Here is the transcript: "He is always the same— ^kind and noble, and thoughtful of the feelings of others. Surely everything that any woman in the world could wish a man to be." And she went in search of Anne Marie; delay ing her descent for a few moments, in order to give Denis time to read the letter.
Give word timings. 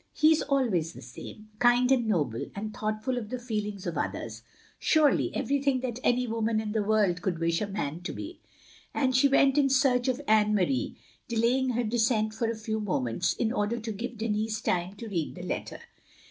"He 0.13 0.31
is 0.31 0.41
always 0.41 0.93
the 0.93 1.01
same— 1.03 1.49
^kind 1.59 1.91
and 1.91 2.07
noble, 2.07 2.47
and 2.55 2.75
thoughtful 2.75 3.19
of 3.19 3.29
the 3.29 3.37
feelings 3.37 3.85
of 3.85 3.99
others. 3.99 4.41
Surely 4.79 5.29
everything 5.35 5.81
that 5.81 5.99
any 6.03 6.25
woman 6.25 6.59
in 6.59 6.71
the 6.71 6.81
world 6.81 7.21
could 7.21 7.37
wish 7.37 7.61
a 7.61 7.67
man 7.67 8.01
to 8.01 8.11
be." 8.11 8.41
And 8.95 9.15
she 9.15 9.27
went 9.27 9.59
in 9.59 9.69
search 9.69 10.07
of 10.07 10.19
Anne 10.27 10.55
Marie; 10.55 10.97
delay 11.27 11.59
ing 11.59 11.69
her 11.73 11.83
descent 11.83 12.33
for 12.33 12.49
a 12.49 12.55
few 12.55 12.79
moments, 12.79 13.33
in 13.33 13.53
order 13.53 13.77
to 13.79 13.91
give 13.91 14.17
Denis 14.17 14.59
time 14.61 14.95
to 14.95 15.07
read 15.07 15.35
the 15.35 15.43
letter. 15.43 15.77